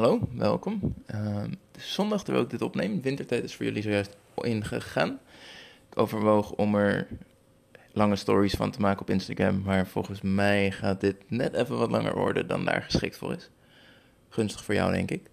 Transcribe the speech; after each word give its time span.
hallo, 0.00 0.28
welkom. 0.34 0.94
Uh, 1.14 1.42
zondag 1.78 2.22
terwijl 2.22 2.44
ik 2.44 2.50
dit 2.50 2.62
opneem. 2.62 3.00
Wintertijd 3.02 3.44
is 3.44 3.54
voor 3.54 3.64
jullie 3.64 3.82
zojuist 3.82 4.16
ingegaan. 4.34 5.18
Ik 5.90 5.98
overwoog 5.98 6.52
om 6.52 6.74
er 6.74 7.06
lange 7.92 8.16
stories 8.16 8.54
van 8.54 8.70
te 8.70 8.80
maken 8.80 9.00
op 9.00 9.10
Instagram, 9.10 9.62
maar 9.62 9.86
volgens 9.86 10.20
mij 10.20 10.70
gaat 10.70 11.00
dit 11.00 11.16
net 11.30 11.54
even 11.54 11.78
wat 11.78 11.90
langer 11.90 12.14
worden 12.14 12.46
dan 12.46 12.64
daar 12.64 12.82
geschikt 12.82 13.16
voor 13.16 13.32
is. 13.32 13.50
Gunstig 14.28 14.64
voor 14.64 14.74
jou, 14.74 14.92
denk 14.92 15.10
ik. 15.10 15.30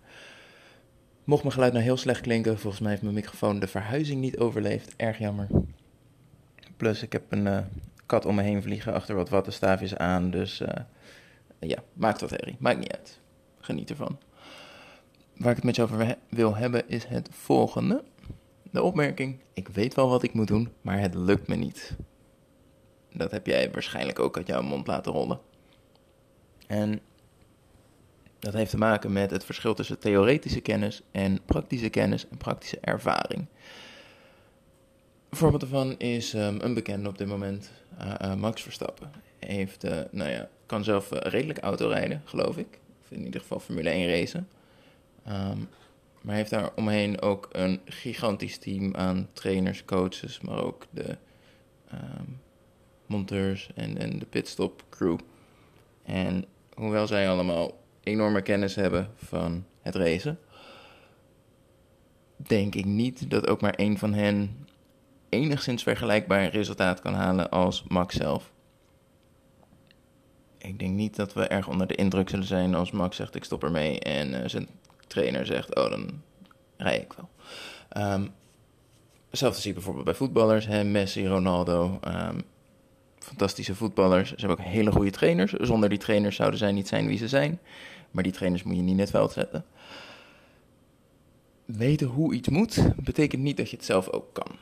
Mocht 1.23 1.41
mijn 1.41 1.53
geluid 1.53 1.73
nou 1.73 1.83
heel 1.83 1.97
slecht 1.97 2.21
klinken, 2.21 2.59
volgens 2.59 2.81
mij 2.81 2.91
heeft 2.91 3.03
mijn 3.03 3.13
microfoon 3.13 3.59
de 3.59 3.67
verhuizing 3.67 4.21
niet 4.21 4.37
overleefd. 4.37 4.93
Erg 4.95 5.17
jammer. 5.17 5.47
Plus, 6.77 7.03
ik 7.03 7.11
heb 7.11 7.23
een 7.29 7.45
uh, 7.45 7.59
kat 8.05 8.25
om 8.25 8.35
me 8.35 8.41
heen 8.41 8.61
vliegen 8.61 8.93
achter 8.93 9.15
wat 9.15 9.29
wattenstaafjes 9.29 9.95
aan, 9.95 10.29
dus 10.31 10.61
uh, 10.61 10.67
ja, 11.59 11.77
maakt 11.93 12.21
wat 12.21 12.29
herrie. 12.29 12.55
Maakt 12.59 12.79
niet 12.79 12.91
uit. 12.91 13.19
Geniet 13.59 13.89
ervan. 13.89 14.17
Waar 15.37 15.49
ik 15.49 15.55
het 15.55 15.65
met 15.65 15.75
je 15.75 15.81
over 15.81 16.17
wil 16.29 16.55
hebben 16.55 16.89
is 16.89 17.05
het 17.05 17.29
volgende. 17.31 18.03
De 18.71 18.83
opmerking: 18.83 19.39
Ik 19.53 19.67
weet 19.67 19.93
wel 19.93 20.09
wat 20.09 20.23
ik 20.23 20.33
moet 20.33 20.47
doen, 20.47 20.69
maar 20.81 20.99
het 20.99 21.15
lukt 21.15 21.47
me 21.47 21.55
niet. 21.55 21.95
Dat 23.13 23.31
heb 23.31 23.45
jij 23.45 23.71
waarschijnlijk 23.71 24.19
ook 24.19 24.37
uit 24.37 24.47
jouw 24.47 24.61
mond 24.61 24.87
laten 24.87 25.11
rollen. 25.11 25.39
En 26.67 26.99
dat 28.39 28.53
heeft 28.53 28.71
te 28.71 28.77
maken 28.77 29.13
met 29.13 29.31
het 29.31 29.45
verschil 29.45 29.73
tussen 29.73 29.99
theoretische 29.99 30.59
kennis 30.59 31.01
en 31.11 31.39
praktische 31.45 31.89
kennis 31.89 32.27
en 32.27 32.37
praktische 32.37 32.79
ervaring. 32.81 33.45
Een 35.29 35.37
voorbeeld 35.37 35.61
daarvan 35.61 35.97
is 35.97 36.33
um, 36.33 36.57
een 36.61 36.73
bekende 36.73 37.09
op 37.09 37.17
dit 37.17 37.27
moment, 37.27 37.71
uh, 38.01 38.13
uh, 38.21 38.35
Max 38.35 38.61
Verstappen. 38.61 39.11
Heeft, 39.39 39.85
uh, 39.85 39.99
nou 40.11 40.29
ja, 40.29 40.49
kan 40.65 40.83
zelf 40.83 41.09
redelijk 41.11 41.59
auto 41.59 41.87
rijden, 41.87 42.21
geloof 42.25 42.57
ik. 42.57 42.79
Of 43.03 43.11
in 43.11 43.25
ieder 43.25 43.41
geval 43.41 43.59
Formule 43.59 43.89
1 43.89 44.09
racen. 44.09 44.47
Um, 45.29 45.69
maar 46.21 46.35
heeft 46.35 46.49
daar 46.49 46.69
omheen 46.75 47.21
ook 47.21 47.49
een 47.51 47.81
gigantisch 47.85 48.57
team 48.57 48.95
aan 48.95 49.29
trainers, 49.33 49.85
coaches, 49.85 50.41
maar 50.41 50.63
ook 50.63 50.85
de 50.89 51.17
um, 51.93 52.39
monteurs 53.05 53.69
en, 53.75 53.97
en 53.97 54.19
de 54.19 54.25
pitstop 54.25 54.83
crew. 54.89 55.17
En 56.03 56.45
hoewel 56.73 57.07
zij 57.07 57.29
allemaal 57.29 57.83
enorme 58.03 58.41
kennis 58.41 58.75
hebben 58.75 59.11
van 59.15 59.65
het 59.81 59.95
racen, 59.95 60.39
denk 62.37 62.75
ik 62.75 62.85
niet 62.85 63.29
dat 63.29 63.47
ook 63.47 63.61
maar 63.61 63.73
één 63.73 63.97
van 63.97 64.13
hen 64.13 64.67
enigszins 65.29 65.83
vergelijkbaar 65.83 66.49
resultaat 66.49 67.01
kan 67.01 67.13
halen 67.13 67.49
als 67.49 67.83
Max 67.87 68.15
zelf. 68.15 68.51
Ik 70.57 70.79
denk 70.79 70.93
niet 70.93 71.15
dat 71.15 71.33
we 71.33 71.47
erg 71.47 71.67
onder 71.67 71.87
de 71.87 71.95
indruk 71.95 72.29
zullen 72.29 72.45
zijn 72.45 72.75
als 72.75 72.91
Max 72.91 73.15
zegt 73.15 73.35
ik 73.35 73.43
stop 73.43 73.63
ermee 73.63 73.99
en 73.99 74.33
uh, 74.33 74.41
zijn 74.45 74.67
trainer 75.07 75.45
zegt 75.45 75.75
oh 75.75 75.89
dan 75.89 76.21
rij 76.77 76.97
ik 76.97 77.13
wel. 77.13 77.29
Um, 78.13 78.29
hetzelfde 79.29 79.59
zie 79.59 79.69
je 79.69 79.75
bijvoorbeeld 79.75 80.05
bij 80.05 80.15
voetballers, 80.15 80.65
hè, 80.65 80.83
Messi, 80.83 81.27
Ronaldo, 81.27 81.99
um, 82.07 82.41
fantastische 83.19 83.75
voetballers. 83.75 84.29
Ze 84.29 84.35
hebben 84.37 84.57
ook 84.57 84.71
hele 84.71 84.91
goede 84.91 85.11
trainers. 85.11 85.51
Zonder 85.51 85.89
die 85.89 85.97
trainers 85.97 86.35
zouden 86.35 86.59
zij 86.59 86.71
niet 86.71 86.87
zijn 86.87 87.07
wie 87.07 87.17
ze 87.17 87.27
zijn. 87.27 87.59
Maar 88.11 88.23
die 88.23 88.31
trainers 88.31 88.63
moet 88.63 88.75
je 88.75 88.81
niet 88.81 88.93
in 88.93 88.99
het 88.99 89.09
veld 89.09 89.31
zetten. 89.31 89.65
Weten 91.65 92.07
hoe 92.07 92.33
iets 92.33 92.49
moet, 92.49 92.81
betekent 92.95 93.41
niet 93.41 93.57
dat 93.57 93.69
je 93.69 93.75
het 93.75 93.85
zelf 93.85 94.09
ook 94.09 94.33
kan. 94.33 94.55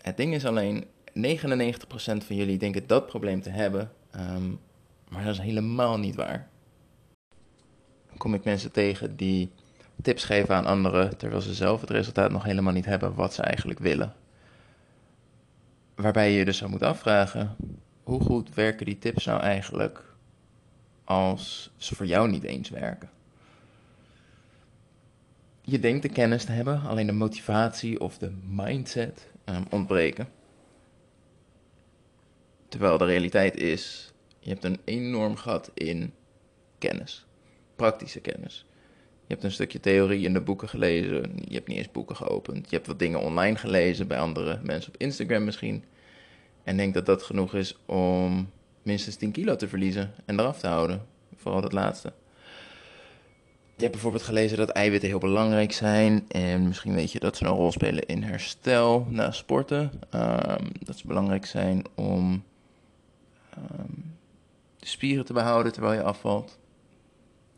Het 0.00 0.16
ding 0.16 0.34
is 0.34 0.44
alleen, 0.44 0.84
99% 1.14 2.24
van 2.24 2.36
jullie 2.36 2.58
denken 2.58 2.86
dat 2.86 3.06
probleem 3.06 3.42
te 3.42 3.50
hebben, 3.50 3.92
um, 4.16 4.60
maar 5.08 5.24
dat 5.24 5.32
is 5.32 5.40
helemaal 5.40 5.98
niet 5.98 6.14
waar. 6.14 6.50
Kom 8.16 8.34
ik 8.34 8.44
mensen 8.44 8.72
tegen 8.72 9.16
die 9.16 9.50
tips 10.02 10.24
geven 10.24 10.54
aan 10.54 10.66
anderen, 10.66 11.16
terwijl 11.16 11.40
ze 11.40 11.54
zelf 11.54 11.80
het 11.80 11.90
resultaat 11.90 12.30
nog 12.30 12.44
helemaal 12.44 12.72
niet 12.72 12.84
hebben 12.84 13.14
wat 13.14 13.34
ze 13.34 13.42
eigenlijk 13.42 13.78
willen. 13.78 14.14
Waarbij 15.94 16.30
je 16.30 16.38
je 16.38 16.44
dus 16.44 16.58
zou 16.58 16.70
moeten 16.70 16.88
afvragen, 16.88 17.56
hoe 18.02 18.20
goed 18.20 18.54
werken 18.54 18.86
die 18.86 18.98
tips 18.98 19.24
nou 19.24 19.40
eigenlijk 19.40 20.04
als 21.04 21.70
ze 21.76 21.94
voor 21.94 22.06
jou 22.06 22.30
niet 22.30 22.42
eens 22.42 22.70
werken? 22.70 23.10
Je 25.60 25.80
denkt 25.80 26.02
de 26.02 26.08
kennis 26.08 26.44
te 26.44 26.52
hebben, 26.52 26.82
alleen 26.82 27.06
de 27.06 27.12
motivatie 27.12 28.00
of 28.00 28.18
de 28.18 28.32
mindset 28.48 29.26
um, 29.44 29.64
ontbreken. 29.70 30.28
Terwijl 32.68 32.98
de 32.98 33.04
realiteit 33.04 33.56
is, 33.56 34.12
je 34.38 34.50
hebt 34.50 34.64
een 34.64 34.80
enorm 34.84 35.36
gat 35.36 35.70
in 35.74 36.12
kennis, 36.78 37.26
praktische 37.76 38.20
kennis. 38.20 38.66
Je 39.26 39.38
hebt 39.38 39.44
een 39.44 39.52
stukje 39.52 39.80
theorie 39.80 40.24
in 40.24 40.32
de 40.32 40.40
boeken 40.40 40.68
gelezen, 40.68 41.32
je 41.48 41.54
hebt 41.54 41.68
niet 41.68 41.78
eens 41.78 41.90
boeken 41.90 42.16
geopend. 42.16 42.70
Je 42.70 42.76
hebt 42.76 42.86
wat 42.86 42.98
dingen 42.98 43.20
online 43.20 43.56
gelezen 43.56 44.06
bij 44.06 44.18
andere 44.18 44.60
mensen 44.62 44.92
op 44.94 45.00
Instagram 45.00 45.44
misschien. 45.44 45.84
En 46.64 46.76
denk 46.76 46.94
dat 46.94 47.06
dat 47.06 47.22
genoeg 47.22 47.54
is 47.54 47.76
om 47.86 48.50
minstens 48.82 49.16
10 49.16 49.30
kilo 49.30 49.56
te 49.56 49.68
verliezen 49.68 50.12
en 50.24 50.40
eraf 50.40 50.58
te 50.58 50.66
houden. 50.66 51.06
Vooral 51.36 51.60
dat 51.60 51.72
laatste. 51.72 52.12
Je 53.76 53.88
hebt 53.88 53.92
bijvoorbeeld 53.92 54.22
gelezen 54.22 54.56
dat 54.56 54.68
eiwitten 54.68 55.08
heel 55.08 55.18
belangrijk 55.18 55.72
zijn. 55.72 56.24
En 56.28 56.66
misschien 56.66 56.94
weet 56.94 57.12
je 57.12 57.18
dat 57.18 57.36
ze 57.36 57.44
een 57.44 57.50
rol 57.50 57.72
spelen 57.72 58.06
in 58.06 58.22
herstel 58.22 59.06
na 59.10 59.30
sporten. 59.30 59.90
Um, 60.14 60.68
dat 60.84 60.98
ze 60.98 61.06
belangrijk 61.06 61.46
zijn 61.46 61.84
om 61.94 62.44
um, 63.58 64.16
de 64.78 64.86
spieren 64.86 65.24
te 65.24 65.32
behouden 65.32 65.72
terwijl 65.72 65.94
je 65.94 66.02
afvalt. 66.02 66.58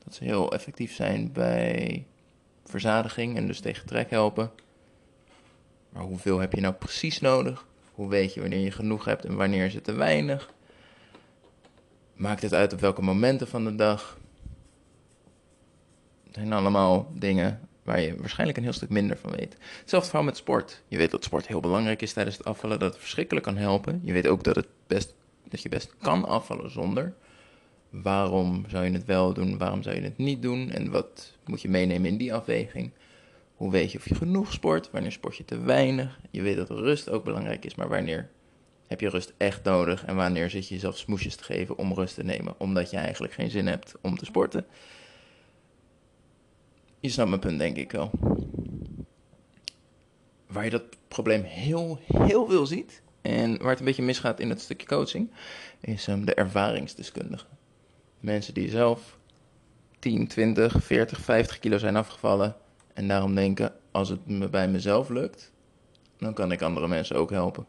Dat 0.05 0.15
ze 0.15 0.25
heel 0.25 0.53
effectief 0.53 0.95
zijn 0.95 1.33
bij 1.33 2.07
verzadiging 2.65 3.37
en 3.37 3.47
dus 3.47 3.61
tegen 3.61 3.87
trek 3.87 4.11
helpen. 4.11 4.51
Maar 5.89 6.03
hoeveel 6.03 6.39
heb 6.39 6.53
je 6.53 6.61
nou 6.61 6.75
precies 6.75 7.21
nodig? 7.21 7.67
Hoe 7.93 8.09
weet 8.09 8.35
je 8.35 8.41
wanneer 8.41 8.61
je 8.61 8.71
genoeg 8.71 9.05
hebt 9.05 9.25
en 9.25 9.37
wanneer 9.37 9.65
is 9.65 9.75
het 9.75 9.85
te 9.85 9.93
weinig? 9.93 10.53
Maakt 12.15 12.43
het 12.43 12.55
uit 12.55 12.73
op 12.73 12.81
welke 12.81 13.03
momenten 13.03 13.49
van 13.49 13.65
de 13.65 13.75
dag? 13.75 14.19
Het 16.25 16.35
zijn 16.35 16.53
allemaal 16.53 17.11
dingen 17.15 17.69
waar 17.83 18.01
je 18.01 18.17
waarschijnlijk 18.17 18.59
een 18.59 18.65
heel 18.65 18.73
stuk 18.73 18.89
minder 18.89 19.17
van 19.17 19.31
weet. 19.31 19.57
Hetzelfde 19.81 20.09
verhaal 20.09 20.27
met 20.27 20.37
sport. 20.37 20.83
Je 20.89 20.97
weet 20.97 21.11
dat 21.11 21.25
sport 21.25 21.47
heel 21.47 21.61
belangrijk 21.61 22.03
is 22.03 22.13
tijdens 22.13 22.37
het 22.37 22.47
afvallen, 22.47 22.79
dat 22.79 22.93
het 22.93 23.01
verschrikkelijk 23.01 23.47
kan 23.47 23.57
helpen. 23.57 24.01
Je 24.05 24.13
weet 24.13 24.27
ook 24.27 24.45
dat, 24.45 24.57
het 24.57 24.69
best, 24.87 25.15
dat 25.49 25.63
je 25.63 25.69
best 25.69 25.95
kan 25.99 26.25
afvallen 26.25 26.71
zonder. 26.71 27.15
Waarom 28.03 28.65
zou 28.69 28.85
je 28.85 28.93
het 28.93 29.05
wel 29.05 29.33
doen, 29.33 29.59
waarom 29.59 29.83
zou 29.83 29.97
je 29.97 30.03
het 30.03 30.19
niet 30.19 30.43
doen 30.43 30.71
en 30.71 30.91
wat 30.91 31.33
moet 31.45 31.63
je 31.63 31.69
meenemen 31.69 32.11
in 32.11 32.17
die 32.17 32.35
afweging? 32.35 32.91
Hoe 33.55 33.71
weet 33.71 33.93
je 33.93 33.99
of 33.99 34.09
je 34.09 34.15
genoeg 34.15 34.53
sport, 34.53 34.91
wanneer 34.91 35.13
sport 35.13 35.37
je 35.37 35.45
te 35.45 35.59
weinig? 35.59 36.21
Je 36.31 36.43
weet 36.43 36.57
dat 36.57 36.71
rust 36.71 37.11
ook 37.11 37.25
belangrijk 37.25 37.65
is, 37.65 37.75
maar 37.75 37.89
wanneer 37.89 38.31
heb 38.87 39.01
je 39.01 39.09
rust 39.09 39.33
echt 39.37 39.65
nodig 39.65 40.05
en 40.05 40.17
wanneer 40.17 40.51
zit 40.51 40.69
je 40.69 40.75
jezelf 40.75 40.99
smoesjes 40.99 41.37
te 41.37 41.45
geven 41.45 41.79
om 41.79 41.95
rust 41.95 42.15
te 42.15 42.25
nemen, 42.25 42.55
omdat 42.59 42.91
je 42.91 42.97
eigenlijk 42.97 43.33
geen 43.33 43.51
zin 43.51 43.67
hebt 43.67 43.95
om 44.01 44.19
te 44.19 44.25
sporten? 44.25 44.67
Je 47.01 47.09
snapt 47.09 47.29
mijn 47.29 47.41
punt, 47.41 47.59
denk 47.59 47.77
ik 47.77 47.93
wel. 47.93 48.11
Waar 50.47 50.65
je 50.65 50.71
dat 50.71 50.85
probleem 51.09 51.43
heel, 51.43 51.99
heel 52.07 52.47
veel 52.47 52.67
ziet 52.67 53.03
en 53.23 53.59
waar 53.59 53.71
het 53.71 53.79
een 53.79 53.85
beetje 53.85 54.03
misgaat 54.03 54.41
in 54.41 54.51
het 54.51 54.61
stukje 54.61 54.87
coaching, 54.87 55.31
is 55.81 56.07
um, 56.07 56.25
de 56.25 56.35
ervaringsdeskundige. 56.35 57.47
Mensen 58.25 58.55
die 58.55 58.71
zelf 58.71 59.19
10, 59.99 60.27
20, 60.27 60.85
40, 60.85 61.21
50 61.21 61.59
kilo 61.59 61.79
zijn 61.79 61.97
afgevallen 61.97 62.57
en 62.95 63.09
daarom 63.09 63.35
denken: 63.35 63.73
als 63.91 64.09
het 64.09 64.27
me 64.27 64.49
bij 64.49 64.69
mezelf 64.69 65.09
lukt, 65.09 65.53
dan 66.19 66.35
kan 66.35 66.53
ik 66.53 66.63
andere 66.63 66.89
mensen 66.89 67.17
ook 67.17 67.31
helpen. 67.31 67.67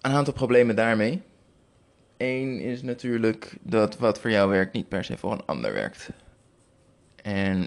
Een 0.00 0.12
aantal 0.12 0.34
problemen 0.34 0.76
daarmee. 0.76 1.22
Eén 2.16 2.60
is 2.60 2.82
natuurlijk 2.82 3.56
dat 3.60 3.98
wat 3.98 4.20
voor 4.20 4.30
jou 4.30 4.50
werkt 4.50 4.72
niet 4.72 4.88
per 4.88 5.04
se 5.04 5.16
voor 5.16 5.32
een 5.32 5.46
ander 5.46 5.72
werkt. 5.72 6.10
En 7.22 7.66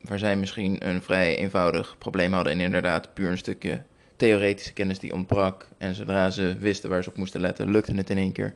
waar 0.00 0.18
zij 0.18 0.36
misschien 0.36 0.88
een 0.88 1.02
vrij 1.02 1.36
eenvoudig 1.36 1.98
probleem 1.98 2.32
hadden 2.32 2.52
en 2.52 2.60
inderdaad 2.60 3.14
puur 3.14 3.30
een 3.30 3.38
stukje 3.38 3.82
theoretische 4.18 4.72
kennis 4.72 4.98
die 4.98 5.12
ontbrak. 5.12 5.68
En 5.78 5.94
zodra 5.94 6.30
ze 6.30 6.56
wisten 6.58 6.90
waar 6.90 7.02
ze 7.02 7.08
op 7.08 7.16
moesten 7.16 7.40
letten, 7.40 7.70
lukte 7.70 7.94
het 7.94 8.10
in 8.10 8.18
één 8.18 8.32
keer. 8.32 8.54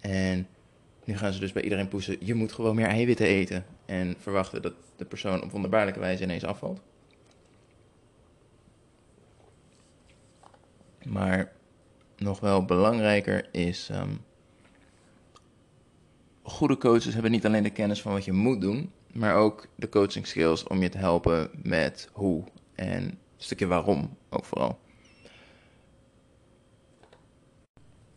En 0.00 0.46
nu 1.04 1.16
gaan 1.16 1.32
ze 1.32 1.40
dus 1.40 1.52
bij 1.52 1.62
iedereen 1.62 1.88
poesen, 1.88 2.16
je 2.20 2.34
moet 2.34 2.52
gewoon 2.52 2.74
meer 2.74 2.86
eiwitten 2.86 3.26
eten. 3.26 3.64
En 3.86 4.14
verwachten 4.18 4.62
dat 4.62 4.74
de 4.96 5.04
persoon 5.04 5.42
op 5.42 5.50
wonderbaarlijke 5.50 6.00
wijze 6.00 6.22
ineens 6.22 6.44
afvalt. 6.44 6.80
Maar 11.04 11.52
nog 12.16 12.40
wel 12.40 12.64
belangrijker 12.64 13.48
is, 13.52 13.88
um, 13.92 14.20
goede 16.42 16.76
coaches 16.76 17.12
hebben 17.12 17.30
niet 17.30 17.46
alleen 17.46 17.62
de 17.62 17.70
kennis 17.70 18.02
van 18.02 18.12
wat 18.12 18.24
je 18.24 18.32
moet 18.32 18.60
doen, 18.60 18.92
maar 19.12 19.34
ook 19.34 19.66
de 19.74 19.88
coaching 19.88 20.26
skills 20.26 20.62
om 20.64 20.82
je 20.82 20.88
te 20.88 20.98
helpen 20.98 21.50
met 21.62 22.08
hoe 22.12 22.44
en 22.74 23.18
stukje 23.42 23.66
waarom 23.66 24.16
ook 24.28 24.44
vooral. 24.44 24.78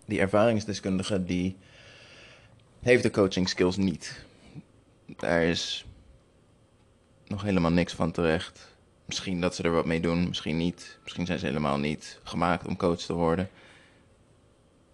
Die 0.05 0.19
ervaringsdeskundige 0.19 1.23
die 1.23 1.57
heeft 2.79 3.03
de 3.03 3.11
coaching 3.11 3.49
skills 3.49 3.77
niet. 3.77 4.25
Daar 5.17 5.43
is 5.43 5.85
nog 7.27 7.41
helemaal 7.41 7.71
niks 7.71 7.93
van 7.93 8.11
terecht. 8.11 8.73
Misschien 9.05 9.41
dat 9.41 9.55
ze 9.55 9.63
er 9.63 9.71
wat 9.71 9.85
mee 9.85 9.99
doen, 9.99 10.27
misschien 10.27 10.57
niet. 10.57 10.99
Misschien 11.03 11.25
zijn 11.25 11.39
ze 11.39 11.45
helemaal 11.45 11.77
niet 11.77 12.19
gemaakt 12.23 12.67
om 12.67 12.77
coach 12.77 12.99
te 12.99 13.13
worden. 13.13 13.49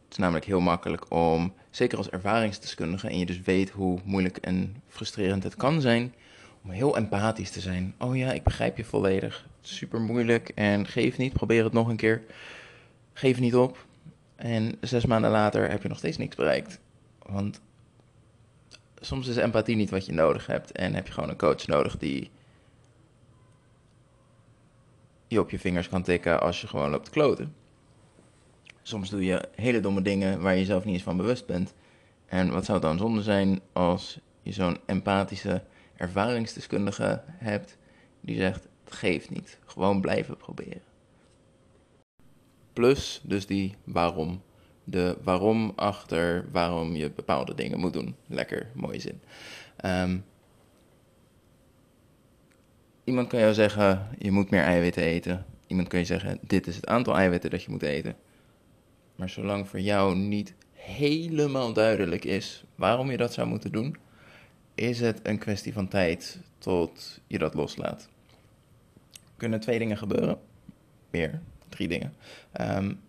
Het 0.03 0.11
is 0.11 0.17
namelijk 0.17 0.45
heel 0.45 0.59
makkelijk 0.59 1.11
om, 1.11 1.53
zeker 1.69 1.97
als 1.97 2.09
ervaringsdeskundige, 2.09 3.07
en 3.07 3.17
je 3.17 3.25
dus 3.25 3.41
weet 3.41 3.69
hoe 3.69 3.99
moeilijk 4.03 4.37
en 4.37 4.83
frustrerend 4.87 5.43
het 5.43 5.55
kan 5.55 5.81
zijn, 5.81 6.13
om 6.63 6.69
heel 6.69 6.95
empathisch 6.95 7.51
te 7.51 7.59
zijn. 7.59 7.95
Oh 7.97 8.17
ja, 8.17 8.31
ik 8.31 8.43
begrijp 8.43 8.77
je 8.77 8.85
volledig. 8.85 9.47
Super 9.61 10.01
moeilijk 10.01 10.49
en 10.49 10.87
geef 10.87 11.17
niet, 11.17 11.33
probeer 11.33 11.63
het 11.63 11.73
nog 11.73 11.87
een 11.87 11.95
keer. 11.95 12.23
Geef 13.13 13.39
niet 13.39 13.55
op. 13.55 13.85
En 14.35 14.77
zes 14.81 15.05
maanden 15.05 15.31
later 15.31 15.69
heb 15.69 15.81
je 15.81 15.87
nog 15.87 15.97
steeds 15.97 16.17
niks 16.17 16.35
bereikt. 16.35 16.79
Want 17.19 17.61
soms 18.99 19.27
is 19.27 19.35
empathie 19.35 19.75
niet 19.75 19.89
wat 19.89 20.05
je 20.05 20.13
nodig 20.13 20.45
hebt. 20.45 20.71
En 20.71 20.93
heb 20.93 21.07
je 21.07 21.13
gewoon 21.13 21.29
een 21.29 21.37
coach 21.37 21.67
nodig 21.67 21.97
die 21.97 22.31
je 25.27 25.39
op 25.39 25.49
je 25.49 25.59
vingers 25.59 25.89
kan 25.89 26.03
tikken 26.03 26.41
als 26.41 26.61
je 26.61 26.67
gewoon 26.67 26.89
loopt 26.89 27.05
te 27.05 27.11
kloten. 27.11 27.55
Soms 28.81 29.09
doe 29.09 29.25
je 29.25 29.49
hele 29.55 29.79
domme 29.79 30.01
dingen 30.01 30.41
waar 30.41 30.55
je 30.55 30.65
zelf 30.65 30.85
niet 30.85 30.93
eens 30.93 31.03
van 31.03 31.17
bewust 31.17 31.45
bent. 31.45 31.73
En 32.25 32.51
wat 32.51 32.65
zou 32.65 32.77
het 32.77 32.87
dan 32.87 32.97
zonde 32.97 33.21
zijn 33.21 33.61
als 33.73 34.19
je 34.41 34.51
zo'n 34.51 34.77
empathische 34.85 35.63
ervaringsdeskundige 35.95 37.23
hebt 37.27 37.77
die 38.21 38.35
zegt: 38.35 38.67
geeft 38.93 39.29
niet, 39.29 39.59
gewoon 39.65 40.01
blijven 40.01 40.37
proberen. 40.37 40.81
Plus 42.73 43.21
dus 43.23 43.45
die 43.45 43.75
waarom. 43.83 44.41
De 44.83 45.17
waarom 45.23 45.73
achter 45.75 46.45
waarom 46.51 46.95
je 46.95 47.11
bepaalde 47.11 47.55
dingen 47.55 47.79
moet 47.79 47.93
doen. 47.93 48.15
Lekker, 48.27 48.71
mooie 48.73 48.99
zin. 48.99 49.21
Ehm, 49.75 50.17
iemand 53.03 53.27
kan 53.27 53.39
jou 53.39 53.53
zeggen, 53.53 54.07
je 54.19 54.31
moet 54.31 54.49
meer 54.49 54.63
eiwitten 54.63 55.03
eten. 55.03 55.45
Iemand 55.67 55.87
kan 55.87 55.99
je 55.99 56.05
zeggen, 56.05 56.39
dit 56.41 56.67
is 56.67 56.75
het 56.75 56.87
aantal 56.87 57.15
eiwitten 57.15 57.49
dat 57.49 57.63
je 57.63 57.71
moet 57.71 57.83
eten. 57.83 58.15
Maar 59.15 59.29
zolang 59.29 59.67
voor 59.67 59.79
jou 59.79 60.15
niet 60.15 60.53
helemaal 60.73 61.73
duidelijk 61.73 62.25
is 62.25 62.63
waarom 62.75 63.11
je 63.11 63.17
dat 63.17 63.33
zou 63.33 63.47
moeten 63.47 63.71
doen, 63.71 63.97
is 64.75 64.99
het 64.99 65.19
een 65.23 65.37
kwestie 65.37 65.73
van 65.73 65.87
tijd 65.87 66.39
tot 66.57 67.21
je 67.27 67.37
dat 67.37 67.53
loslaat. 67.53 68.09
Kunnen 69.41 69.59
twee 69.59 69.79
dingen 69.79 69.97
gebeuren. 69.97 70.39
Meer, 71.09 71.41
drie 71.69 71.87
dingen. 71.87 72.13
Um, 72.61 72.99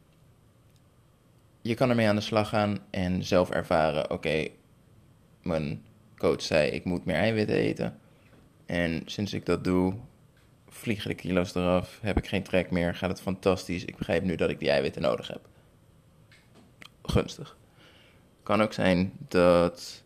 je 1.63 1.75
kan 1.75 1.91
ermee 1.91 2.09
aan 2.09 2.17
de 2.17 2.21
slag 2.21 2.49
gaan 2.49 2.79
en 2.91 3.25
zelf 3.25 3.51
ervaren: 3.51 4.11
oké, 4.11 4.49
mijn 5.43 5.83
coach 6.17 6.43
zei 6.43 6.71
ik 6.71 6.85
moet 6.85 7.05
meer 7.05 7.17
eiwitten 7.17 7.57
eten. 7.57 7.99
En 8.67 9.03
sinds 9.05 9.33
ik 9.33 9.47
dat 9.47 9.65
doe, 9.65 9.95
vliegen 10.69 11.09
de 11.09 11.17
kilo's 11.17 11.55
eraf, 11.55 11.99
heb 12.03 12.17
ik 12.17 12.27
geen 12.27 12.43
trek 12.43 12.71
meer, 12.71 12.95
gaat 12.95 13.11
het 13.11 13.21
fantastisch. 13.21 13.85
Ik 13.85 13.97
begrijp 13.97 14.23
nu 14.23 14.37
dat 14.37 14.51
ik 14.51 14.59
die 14.59 14.71
eiwitten 14.71 15.03
nodig 15.03 15.29
heb. 15.29 15.49
Gunstig. 17.03 17.57
Kan 18.43 18.63
ook 18.63 18.73
zijn 18.73 19.13
dat 19.29 20.03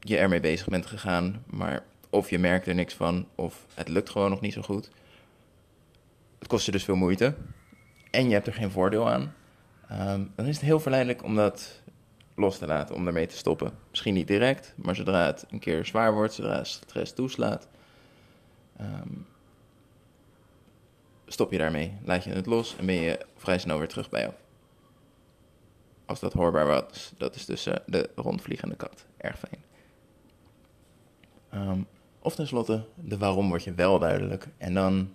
je 0.00 0.16
ermee 0.16 0.40
bezig 0.40 0.68
bent 0.68 0.86
gegaan, 0.86 1.44
maar 1.46 1.90
of 2.12 2.30
je 2.30 2.38
merkt 2.38 2.66
er 2.66 2.74
niks 2.74 2.94
van, 2.94 3.28
of 3.34 3.66
het 3.74 3.88
lukt 3.88 4.10
gewoon 4.10 4.30
nog 4.30 4.40
niet 4.40 4.52
zo 4.52 4.62
goed. 4.62 4.90
Het 6.38 6.48
kost 6.48 6.66
je 6.66 6.72
dus 6.72 6.84
veel 6.84 6.96
moeite 6.96 7.34
en 8.10 8.28
je 8.28 8.34
hebt 8.34 8.46
er 8.46 8.54
geen 8.54 8.70
voordeel 8.70 9.10
aan. 9.10 9.34
Um, 9.92 10.32
dan 10.34 10.46
is 10.46 10.56
het 10.56 10.64
heel 10.64 10.80
verleidelijk 10.80 11.22
om 11.22 11.34
dat 11.34 11.82
los 12.34 12.58
te 12.58 12.66
laten, 12.66 12.94
om 12.94 13.04
daarmee 13.04 13.26
te 13.26 13.36
stoppen. 13.36 13.72
Misschien 13.90 14.14
niet 14.14 14.26
direct, 14.26 14.74
maar 14.76 14.94
zodra 14.94 15.26
het 15.26 15.46
een 15.50 15.58
keer 15.58 15.86
zwaar 15.86 16.12
wordt, 16.12 16.32
zodra 16.32 16.64
stress 16.64 17.12
toeslaat, 17.12 17.68
um, 18.80 19.26
stop 21.26 21.52
je 21.52 21.58
daarmee. 21.58 21.98
Laat 22.04 22.24
je 22.24 22.30
het 22.30 22.46
los 22.46 22.76
en 22.76 22.86
ben 22.86 22.94
je 22.94 23.26
vrij 23.36 23.58
snel 23.58 23.78
weer 23.78 23.88
terug 23.88 24.10
bij 24.10 24.20
jou. 24.20 24.32
Als 26.06 26.20
dat 26.20 26.32
hoorbaar 26.32 26.66
was, 26.66 27.12
dat 27.16 27.34
is 27.34 27.44
dus 27.44 27.66
uh, 27.66 27.74
de 27.86 28.10
rondvliegende 28.14 28.76
kat. 28.76 29.06
Erg 29.16 29.38
fijn. 29.38 29.62
Um, 31.68 31.86
of 32.22 32.34
tenslotte, 32.34 32.84
de 32.94 33.18
waarom 33.18 33.48
wordt 33.48 33.64
je 33.64 33.74
wel 33.74 33.98
duidelijk. 33.98 34.48
En 34.58 34.74
dan 34.74 35.12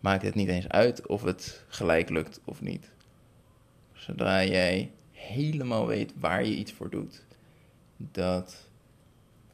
maakt 0.00 0.22
het 0.22 0.34
niet 0.34 0.48
eens 0.48 0.68
uit 0.68 1.06
of 1.06 1.22
het 1.22 1.64
gelijk 1.68 2.08
lukt 2.08 2.40
of 2.44 2.60
niet. 2.60 2.90
Zodra 3.92 4.44
jij 4.44 4.90
helemaal 5.12 5.86
weet 5.86 6.12
waar 6.18 6.44
je 6.44 6.56
iets 6.56 6.72
voor 6.72 6.90
doet, 6.90 7.24
dat 7.96 8.68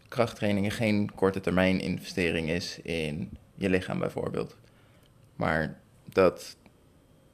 krachttrainingen 0.09 0.71
geen 0.71 1.15
korte 1.15 1.41
termijn 1.41 1.81
investering 1.81 2.49
is 2.49 2.79
in 2.82 3.31
je 3.55 3.71
lichaam 3.71 3.99
bijvoorbeeld. 3.99 4.56
Maar 5.37 5.81
dat 6.12 6.56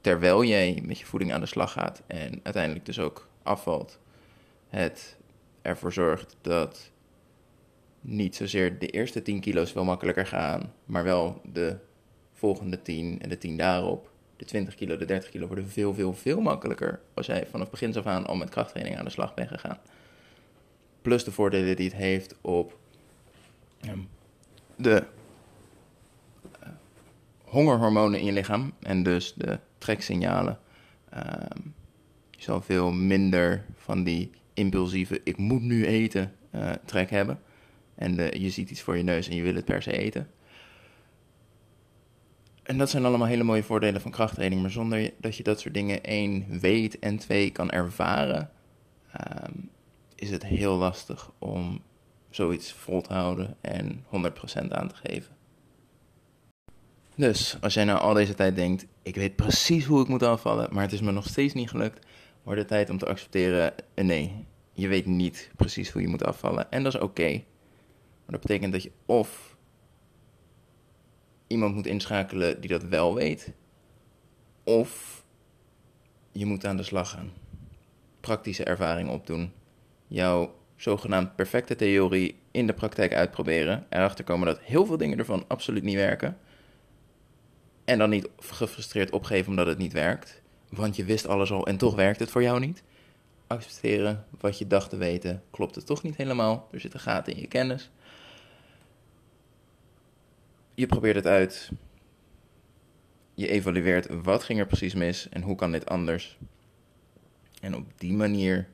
terwijl 0.01 0.43
jij 0.43 0.81
met 0.83 0.99
je 0.99 1.05
voeding 1.05 1.33
aan 1.33 1.39
de 1.39 1.45
slag 1.45 1.71
gaat 1.71 2.01
en 2.07 2.39
uiteindelijk 2.43 2.85
dus 2.85 2.99
ook 2.99 3.27
afvalt, 3.43 3.99
het 4.69 5.17
ervoor 5.61 5.93
zorgt 5.93 6.35
dat 6.41 6.90
niet 8.01 8.35
zozeer 8.35 8.79
de 8.79 8.87
eerste 8.87 9.21
10 9.21 9.39
kilo's 9.39 9.71
veel 9.71 9.83
makkelijker 9.83 10.25
gaan, 10.25 10.73
maar 10.85 11.03
wel 11.03 11.41
de 11.53 11.77
volgende 12.33 12.81
10 12.81 13.21
en 13.21 13.29
de 13.29 13.37
10 13.37 13.57
daarop 13.57 14.11
de 14.41 14.47
20 14.47 14.75
kilo, 14.75 14.97
de 14.97 15.05
30 15.05 15.29
kilo 15.29 15.47
worden 15.47 15.69
veel, 15.69 15.93
veel, 15.93 16.13
veel 16.13 16.41
makkelijker 16.41 16.99
als 17.13 17.25
jij 17.25 17.47
vanaf 17.47 17.69
begin 17.69 17.95
af 17.95 18.05
aan 18.05 18.25
al 18.25 18.35
met 18.35 18.49
krachttraining 18.49 18.97
aan 18.97 19.05
de 19.05 19.11
slag 19.11 19.33
bent 19.33 19.47
gegaan. 19.47 19.77
Plus 21.01 21.23
de 21.23 21.31
voordelen 21.31 21.75
die 21.75 21.85
het 21.85 21.95
heeft 21.95 22.35
op 22.41 22.77
um, 23.89 24.07
de 24.75 25.03
uh, 26.63 26.69
hongerhormonen 27.43 28.19
in 28.19 28.25
je 28.25 28.31
lichaam 28.31 28.73
en 28.79 29.03
dus 29.03 29.33
de 29.33 29.59
treksignalen. 29.77 30.59
Um, 31.13 31.73
je 32.29 32.43
zal 32.43 32.61
veel 32.61 32.91
minder 32.91 33.65
van 33.75 34.03
die 34.03 34.31
impulsieve 34.53 35.21
ik 35.23 35.37
moet 35.37 35.61
nu 35.61 35.85
eten 35.85 36.33
uh, 36.55 36.71
trek 36.85 37.09
hebben. 37.09 37.39
En 38.01 38.15
de, 38.15 38.39
je 38.39 38.49
ziet 38.49 38.69
iets 38.69 38.81
voor 38.81 38.97
je 38.97 39.03
neus 39.03 39.27
en 39.27 39.35
je 39.35 39.41
wil 39.41 39.55
het 39.55 39.65
per 39.65 39.81
se 39.81 39.97
eten. 39.97 40.29
En 42.63 42.77
dat 42.77 42.89
zijn 42.89 43.05
allemaal 43.05 43.27
hele 43.27 43.43
mooie 43.43 43.63
voordelen 43.63 44.01
van 44.01 44.11
krachttraining. 44.11 44.61
Maar 44.61 44.71
zonder 44.71 45.11
dat 45.17 45.35
je 45.37 45.43
dat 45.43 45.59
soort 45.59 45.73
dingen 45.73 46.03
één 46.03 46.59
weet 46.59 46.99
en 46.99 47.17
twee 47.17 47.51
kan 47.51 47.69
ervaren, 47.71 48.49
um, 49.45 49.69
is 50.15 50.29
het 50.29 50.45
heel 50.45 50.75
lastig 50.75 51.31
om 51.39 51.81
zoiets 52.29 52.71
vol 52.71 53.01
te 53.01 53.13
houden 53.13 53.57
en 53.61 54.05
100% 54.05 54.67
aan 54.69 54.87
te 54.87 54.95
geven. 54.95 55.35
Dus 57.15 57.57
als 57.61 57.73
jij 57.73 57.83
nou 57.83 57.99
al 57.99 58.13
deze 58.13 58.33
tijd 58.33 58.55
denkt, 58.55 58.85
ik 59.01 59.15
weet 59.15 59.35
precies 59.35 59.85
hoe 59.85 60.01
ik 60.01 60.07
moet 60.07 60.23
afvallen, 60.23 60.67
maar 60.71 60.83
het 60.83 60.91
is 60.91 61.01
me 61.01 61.11
nog 61.11 61.27
steeds 61.27 61.53
niet 61.53 61.69
gelukt, 61.69 62.05
wordt 62.43 62.59
het 62.59 62.67
tijd 62.67 62.89
om 62.89 62.97
te 62.97 63.07
accepteren, 63.07 63.73
eh, 63.93 64.05
nee, 64.05 64.45
je 64.73 64.87
weet 64.87 65.05
niet 65.05 65.51
precies 65.55 65.89
hoe 65.89 66.01
je 66.01 66.07
moet 66.07 66.25
afvallen. 66.25 66.71
En 66.71 66.83
dat 66.83 66.93
is 66.93 67.01
oké. 67.01 67.43
Dat 68.31 68.41
betekent 68.41 68.71
dat 68.71 68.83
je 68.83 68.91
of 69.05 69.57
iemand 71.47 71.75
moet 71.75 71.87
inschakelen 71.87 72.61
die 72.61 72.69
dat 72.69 72.83
wel 72.83 73.15
weet. 73.15 73.51
Of 74.63 75.23
je 76.31 76.45
moet 76.45 76.65
aan 76.65 76.77
de 76.77 76.83
slag 76.83 77.09
gaan. 77.09 77.31
Praktische 78.19 78.63
ervaring 78.63 79.09
opdoen. 79.09 79.51
Jouw 80.07 80.55
zogenaamd 80.75 81.35
perfecte 81.35 81.75
theorie 81.75 82.35
in 82.51 82.67
de 82.67 82.73
praktijk 82.73 83.13
uitproberen. 83.13 83.85
Erachter 83.89 84.23
komen 84.23 84.47
dat 84.47 84.59
heel 84.59 84.85
veel 84.85 84.97
dingen 84.97 85.17
ervan 85.17 85.45
absoluut 85.47 85.83
niet 85.83 85.95
werken. 85.95 86.37
En 87.85 87.97
dan 87.97 88.09
niet 88.09 88.29
gefrustreerd 88.37 89.11
opgeven 89.11 89.49
omdat 89.49 89.67
het 89.67 89.77
niet 89.77 89.93
werkt. 89.93 90.41
Want 90.69 90.95
je 90.95 91.03
wist 91.03 91.27
alles 91.27 91.51
al 91.51 91.67
en 91.67 91.77
toch 91.77 91.95
werkt 91.95 92.19
het 92.19 92.31
voor 92.31 92.43
jou 92.43 92.59
niet. 92.59 92.83
Accepteren 93.47 94.25
wat 94.39 94.57
je 94.57 94.67
dacht 94.67 94.89
te 94.89 94.97
weten, 94.97 95.43
klopt 95.49 95.75
het 95.75 95.85
toch 95.85 96.03
niet 96.03 96.15
helemaal. 96.15 96.67
Er 96.71 96.79
zitten 96.79 96.99
gaten 96.99 97.33
in 97.33 97.41
je 97.41 97.47
kennis 97.47 97.91
je 100.73 100.85
probeert 100.85 101.15
het 101.15 101.25
uit. 101.25 101.71
Je 103.33 103.47
evalueert 103.47 104.07
wat 104.23 104.43
ging 104.43 104.59
er 104.59 104.67
precies 104.67 104.93
mis 104.93 105.29
en 105.29 105.41
hoe 105.41 105.55
kan 105.55 105.71
dit 105.71 105.89
anders. 105.89 106.37
En 107.61 107.75
op 107.75 107.85
die 107.95 108.13
manier 108.13 108.67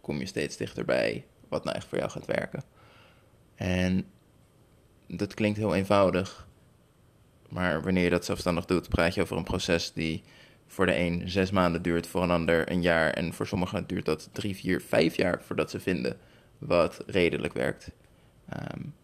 kom 0.00 0.18
je 0.18 0.26
steeds 0.26 0.56
dichterbij 0.56 1.26
wat 1.48 1.64
nou 1.64 1.76
echt 1.76 1.86
voor 1.86 1.98
jou 1.98 2.10
gaat 2.10 2.26
werken. 2.26 2.62
En 3.54 4.06
dat 5.06 5.34
klinkt 5.34 5.58
heel 5.58 5.74
eenvoudig. 5.74 6.48
Maar 7.48 7.82
wanneer 7.82 8.04
je 8.04 8.10
dat 8.10 8.24
zelfstandig 8.24 8.64
doet, 8.64 8.88
praat 8.88 9.14
je 9.14 9.22
over 9.22 9.36
een 9.36 9.44
proces 9.44 9.92
die 9.92 10.22
voor 10.66 10.86
de 10.86 10.96
een 10.96 11.30
zes 11.30 11.50
maanden 11.50 11.82
duurt, 11.82 12.06
voor 12.06 12.22
een 12.22 12.30
ander 12.30 12.70
een 12.70 12.82
jaar. 12.82 13.10
En 13.10 13.32
voor 13.32 13.46
sommigen 13.46 13.86
duurt 13.86 14.04
dat 14.04 14.28
drie, 14.32 14.56
vier, 14.56 14.80
vijf 14.80 15.16
jaar 15.16 15.42
voordat 15.42 15.70
ze 15.70 15.80
vinden 15.80 16.16
wat 16.58 17.02
redelijk 17.06 17.52
werkt. 17.52 17.90
Um, 18.74 18.94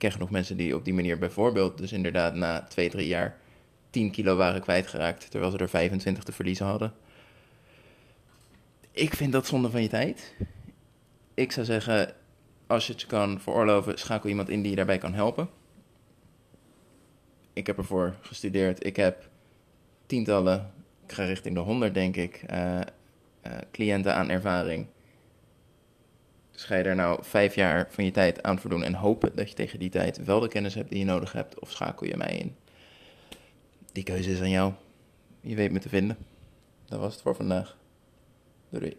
ken 0.00 0.12
genoeg 0.12 0.30
mensen 0.30 0.56
die 0.56 0.76
op 0.76 0.84
die 0.84 0.94
manier 0.94 1.18
bijvoorbeeld, 1.18 1.78
dus 1.78 1.92
inderdaad 1.92 2.34
na 2.34 2.62
twee, 2.62 2.90
drie 2.90 3.06
jaar 3.06 3.38
10 3.90 4.10
kilo 4.10 4.36
waren 4.36 4.60
kwijtgeraakt, 4.60 5.30
terwijl 5.30 5.50
ze 5.52 5.58
er 5.58 5.68
25 5.68 6.24
te 6.24 6.32
verliezen 6.32 6.66
hadden. 6.66 6.92
Ik 8.90 9.14
vind 9.14 9.32
dat 9.32 9.46
zonde 9.46 9.70
van 9.70 9.82
je 9.82 9.88
tijd. 9.88 10.34
ik 11.34 11.52
zou 11.52 11.66
zeggen, 11.66 12.14
als 12.66 12.86
je 12.86 12.92
het 12.92 13.06
kan 13.06 13.40
veroorloven, 13.40 13.98
schakel 13.98 14.28
iemand 14.28 14.48
in 14.48 14.60
die 14.60 14.70
je 14.70 14.76
daarbij 14.76 14.98
kan 14.98 15.14
helpen. 15.14 15.48
Ik 17.52 17.66
heb 17.66 17.78
ervoor 17.78 18.16
gestudeerd. 18.20 18.86
Ik 18.86 18.96
heb 18.96 19.28
tientallen, 20.06 20.72
ik 21.06 21.12
ga 21.12 21.24
richting 21.24 21.54
de 21.54 21.60
honderd 21.60 21.94
denk 21.94 22.16
ik, 22.16 22.44
uh, 22.50 22.80
cliënten 23.70 24.14
aan 24.14 24.30
ervaring. 24.30 24.86
Dus 26.60 26.68
ga 26.68 26.82
daar 26.82 26.94
nou 26.94 27.18
vijf 27.22 27.54
jaar 27.54 27.86
van 27.90 28.04
je 28.04 28.10
tijd 28.10 28.42
aan 28.42 28.58
verdoen 28.58 28.84
en 28.84 28.94
hopen 28.94 29.30
dat 29.34 29.48
je 29.48 29.54
tegen 29.54 29.78
die 29.78 29.90
tijd 29.90 30.24
wel 30.24 30.40
de 30.40 30.48
kennis 30.48 30.74
hebt 30.74 30.88
die 30.88 30.98
je 30.98 31.04
nodig 31.04 31.32
hebt, 31.32 31.60
of 31.60 31.70
schakel 31.70 32.06
je 32.06 32.16
mij 32.16 32.36
in? 32.38 32.56
Die 33.92 34.02
keuze 34.02 34.30
is 34.30 34.40
aan 34.40 34.50
jou. 34.50 34.72
Je 35.40 35.54
weet 35.54 35.72
me 35.72 35.78
te 35.78 35.88
vinden. 35.88 36.16
Dat 36.84 37.00
was 37.00 37.12
het 37.12 37.22
voor 37.22 37.34
vandaag. 37.34 37.76
Doei. 38.68 38.96